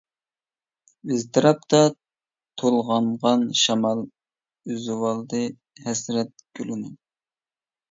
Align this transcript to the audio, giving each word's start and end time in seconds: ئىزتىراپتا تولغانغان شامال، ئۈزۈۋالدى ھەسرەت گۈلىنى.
ئىزتىراپتا 1.15 1.81
تولغانغان 2.63 3.45
شامال، 3.61 4.03
ئۈزۈۋالدى 4.75 5.45
ھەسرەت 5.87 6.35
گۈلىنى. 6.63 6.93